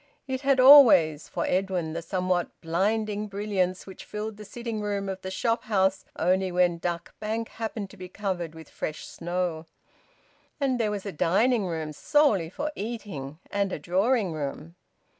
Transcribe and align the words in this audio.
It 0.27 0.41
had 0.41 0.59
always, 0.59 1.27
for 1.29 1.45
Edwin, 1.45 1.93
the 1.93 2.01
somewhat 2.01 2.59
blinding 2.59 3.27
brilliance 3.27 3.85
which 3.85 4.03
filled 4.03 4.37
the 4.37 4.45
sitting 4.45 4.81
room 4.81 5.07
of 5.07 5.21
the 5.21 5.29
shop 5.29 5.65
house 5.65 6.05
only 6.15 6.51
when 6.51 6.79
Duck 6.79 7.13
Bank 7.19 7.49
happened 7.49 7.91
to 7.91 7.97
be 7.97 8.09
covered 8.09 8.55
with 8.55 8.67
fresh 8.67 9.05
snow. 9.05 9.67
And 10.59 10.79
there 10.79 10.89
was 10.89 11.05
a 11.05 11.11
dining 11.11 11.67
room, 11.67 11.93
solely 11.93 12.49
for 12.49 12.71
eating, 12.75 13.37
and 13.51 13.71
a 13.71 13.77
drawing 13.77 14.33
room. 14.33 14.73